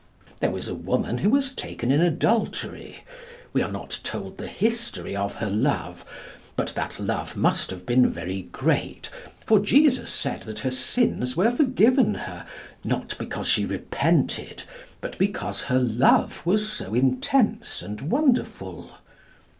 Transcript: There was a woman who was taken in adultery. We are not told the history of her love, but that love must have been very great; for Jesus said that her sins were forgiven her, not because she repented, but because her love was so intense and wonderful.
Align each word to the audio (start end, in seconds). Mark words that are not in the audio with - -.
There 0.39 0.49
was 0.49 0.67
a 0.67 0.73
woman 0.73 1.19
who 1.19 1.29
was 1.29 1.53
taken 1.53 1.91
in 1.91 2.01
adultery. 2.01 3.03
We 3.53 3.61
are 3.61 3.71
not 3.71 3.99
told 4.01 4.39
the 4.39 4.47
history 4.47 5.15
of 5.15 5.35
her 5.35 5.49
love, 5.51 6.03
but 6.55 6.69
that 6.69 6.99
love 6.99 7.37
must 7.37 7.69
have 7.69 7.85
been 7.85 8.09
very 8.09 8.41
great; 8.51 9.11
for 9.45 9.59
Jesus 9.59 10.11
said 10.11 10.41
that 10.49 10.61
her 10.61 10.71
sins 10.71 11.37
were 11.37 11.51
forgiven 11.51 12.15
her, 12.15 12.47
not 12.83 13.15
because 13.19 13.47
she 13.47 13.63
repented, 13.63 14.63
but 15.01 15.19
because 15.19 15.65
her 15.65 15.77
love 15.77 16.43
was 16.47 16.67
so 16.67 16.95
intense 16.95 17.83
and 17.83 18.01
wonderful. 18.09 18.89